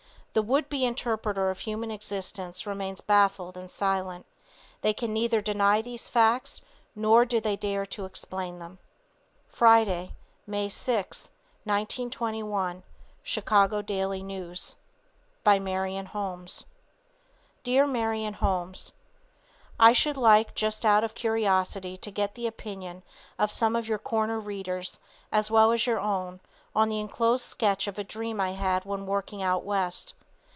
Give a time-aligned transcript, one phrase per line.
[0.33, 4.25] The would be interpreter of human existence remains baffled and silent;
[4.79, 6.61] they can neither deny these facts
[6.95, 8.79] nor do they dare to explain them.
[9.49, 10.13] Friday,
[10.47, 11.31] May 6,
[11.65, 12.83] 1921,
[13.21, 14.77] Chicago Daily News
[15.43, 16.65] (by Marion Holmes):
[17.65, 18.93] Dear Marion Holmes:
[19.77, 23.03] I should like just out of curiosity to get the opinion
[23.37, 26.39] of some of your corner readers, as well as your own,
[26.73, 30.13] on the enclosed sketch of a dream I had when working out west.